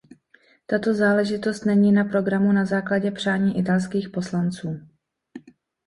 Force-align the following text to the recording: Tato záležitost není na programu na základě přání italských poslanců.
Tato 0.65 0.93
záležitost 0.93 1.65
není 1.65 1.91
na 1.91 2.03
programu 2.03 2.51
na 2.51 2.65
základě 2.65 3.11
přání 3.11 3.57
italských 3.59 4.09
poslanců. 4.09 4.87